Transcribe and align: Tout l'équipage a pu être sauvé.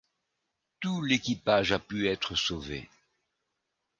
Tout 0.79 1.03
l'équipage 1.03 1.71
a 1.73 1.77
pu 1.77 2.07
être 2.09 2.33
sauvé. 2.33 2.89